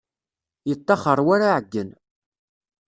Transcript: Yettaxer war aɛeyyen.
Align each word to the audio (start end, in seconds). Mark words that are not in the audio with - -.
Yettaxer 0.69 1.19
war 1.27 1.41
aɛeyyen. 1.47 1.89